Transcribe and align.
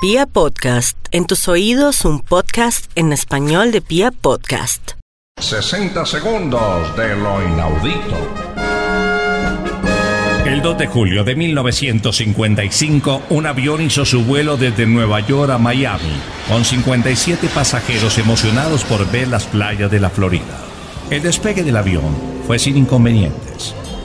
Pia 0.00 0.26
Podcast, 0.26 0.96
en 1.10 1.26
tus 1.26 1.48
oídos 1.48 2.04
un 2.04 2.20
podcast 2.20 2.88
en 2.94 3.12
español 3.12 3.72
de 3.72 3.80
Pia 3.80 4.12
Podcast. 4.12 4.92
60 5.40 6.06
segundos 6.06 6.96
de 6.96 7.16
lo 7.16 7.42
inaudito. 7.42 8.16
El 10.46 10.62
2 10.62 10.78
de 10.78 10.86
julio 10.86 11.24
de 11.24 11.34
1955, 11.34 13.22
un 13.30 13.46
avión 13.46 13.82
hizo 13.82 14.04
su 14.04 14.22
vuelo 14.22 14.56
desde 14.56 14.86
Nueva 14.86 15.18
York 15.18 15.50
a 15.50 15.58
Miami, 15.58 16.14
con 16.46 16.64
57 16.64 17.48
pasajeros 17.52 18.18
emocionados 18.18 18.84
por 18.84 19.04
ver 19.10 19.26
las 19.26 19.46
playas 19.46 19.90
de 19.90 19.98
la 19.98 20.10
Florida. 20.10 20.60
El 21.10 21.22
despegue 21.22 21.64
del 21.64 21.76
avión 21.76 22.16
fue 22.46 22.60
sin 22.60 22.76
inconvenientes, 22.76 23.47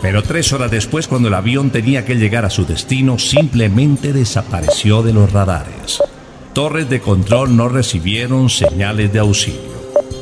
pero 0.03 0.21
tres 0.21 0.51
horas 0.51 0.69
después, 0.69 1.07
cuando 1.07 1.29
el 1.29 1.33
avión 1.33 1.69
tenía 1.69 2.03
que 2.03 2.15
llegar 2.15 2.43
a 2.43 2.49
su 2.49 2.65
destino, 2.65 3.17
simplemente 3.17 4.11
desapareció 4.11 5.01
de 5.01 5.13
los 5.13 5.31
radares. 5.31 6.03
Torres 6.51 6.89
de 6.89 6.99
control 6.99 7.55
no 7.55 7.69
recibieron 7.69 8.49
señales 8.49 9.13
de 9.13 9.19
auxilio. 9.19 9.61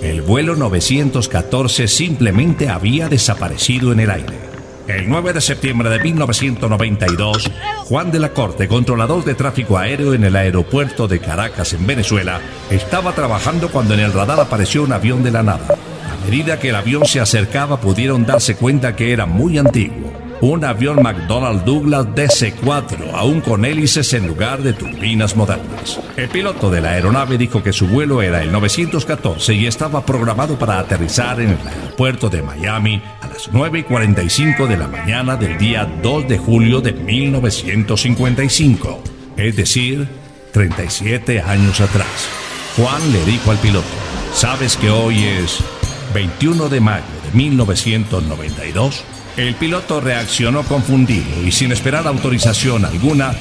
El 0.04 0.22
vuelo 0.22 0.56
914 0.56 1.88
simplemente 1.88 2.70
había 2.70 3.10
desaparecido 3.10 3.92
en 3.92 4.02
el 4.02 4.12
aire. 4.12 4.40
El 4.88 5.10
9 5.10 5.34
de 5.34 5.42
septiembre 5.42 5.90
de 5.90 6.00
1992, 6.00 7.52
Juan 7.86 8.12
de 8.12 8.20
la 8.20 8.34
Corte, 8.34 8.68
controlador 8.68 9.26
de 9.26 9.34
tráfico 9.34 9.80
aéreo 9.80 10.14
en 10.14 10.24
el 10.24 10.36
aeropuerto 10.36 11.08
de 11.08 11.20
Caracas, 11.20 11.74
en 11.74 11.88
Venezuela, 11.88 12.40
estaba 12.70 13.14
trabajando 13.14 13.72
cuando 13.72 13.96
en 13.96 14.02
el 14.02 14.14
radar 14.14 14.40
apareció 14.40 14.84
un 14.84 14.94
avión 14.94 15.24
de 15.24 15.32
la 15.32 15.42
nada. 15.42 15.76
A 16.32 16.34
medida 16.34 16.60
que 16.60 16.70
el 16.70 16.76
avión 16.76 17.06
se 17.06 17.20
acercaba 17.20 17.82
pudieron 17.82 18.26
darse 18.26 18.56
cuenta 18.56 18.96
que 18.96 19.12
era 19.12 19.26
muy 19.26 19.58
antiguo. 19.58 20.14
Un 20.40 20.64
avión 20.64 21.04
McDonnell 21.04 21.66
Douglas 21.66 22.06
DC-4, 22.06 23.12
aún 23.14 23.42
con 23.42 23.66
hélices 23.66 24.14
en 24.14 24.28
lugar 24.28 24.64
de 24.64 24.72
turbinas 24.72 25.36
modernas. 25.36 26.00
El 26.16 26.30
piloto 26.30 26.72
de 26.72 26.80
la 26.80 26.92
aeronave 26.92 27.38
dijo 27.38 27.62
que 27.62 27.74
su 27.74 27.86
vuelo 27.86 28.22
era 28.22 28.42
el 28.42 28.50
914 28.50 29.56
y 29.56 29.68
estaba 29.68 30.06
programado 30.06 30.58
para 30.58 30.80
aterrizar 30.80 31.42
en 31.42 31.50
el 31.50 31.68
aeropuerto 31.68 32.30
de 32.30 32.42
Miami 32.42 33.02
a 33.20 33.28
las 33.28 33.50
9 33.52 33.80
y 33.80 33.84
45 33.84 34.68
de 34.68 34.78
la 34.78 34.88
mañana 34.88 35.36
del 35.36 35.58
día 35.58 35.86
2 36.02 36.30
de 36.30 36.38
julio 36.38 36.80
de 36.80 36.94
1955, 36.94 39.04
es 39.36 39.58
decir, 39.58 40.08
37 40.54 41.42
años 41.42 41.82
atrás. 41.82 42.08
Juan 42.78 43.12
le 43.12 43.26
dijo 43.26 43.52
al 43.52 43.58
piloto, 43.58 43.84
¿sabes 44.34 44.78
que 44.78 44.90
hoy 44.90 45.26
es 45.26 45.62
21 46.14 46.70
de 46.70 46.80
mayo 46.80 47.04
de 47.24 47.38
1992, 47.38 49.04
el 49.38 49.56
piloto 49.56 50.02
reaccionó 50.02 50.64
confundido 50.64 51.44
y 51.46 51.52
sin 51.52 51.72
esperar 51.72 52.06
autorización 52.08 52.86
alguna, 52.86 53.34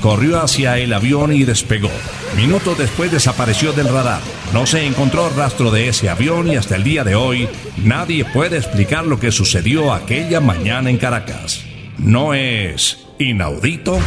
corrió 0.00 0.42
hacia 0.42 0.78
el 0.78 0.92
avión 0.92 1.32
y 1.32 1.44
despegó. 1.44 1.90
Minutos 2.36 2.76
después 2.78 3.10
desapareció 3.12 3.72
del 3.72 3.88
radar. 3.88 4.20
No 4.52 4.66
se 4.66 4.86
encontró 4.86 5.30
rastro 5.30 5.70
de 5.70 5.88
ese 5.88 6.08
avión 6.08 6.48
y 6.48 6.56
hasta 6.56 6.76
el 6.76 6.84
día 6.84 7.04
de 7.04 7.14
hoy 7.14 7.48
nadie 7.76 8.24
puede 8.24 8.56
explicar 8.56 9.06
lo 9.06 9.20
que 9.20 9.32
sucedió 9.32 9.92
aquella 9.92 10.40
mañana 10.40 10.90
en 10.90 10.98
Caracas. 10.98 11.62
¿No 11.98 12.34
es 12.34 13.06
inaudito? 13.18 13.98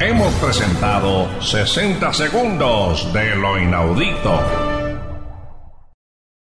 Hemos 0.00 0.32
presentado 0.34 1.28
60 1.40 2.12
segundos 2.12 3.12
de 3.12 3.36
lo 3.36 3.58
inaudito. 3.58 4.83